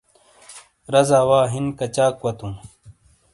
[0.93, 2.53] رازا وا ہن کچاک وتوں؟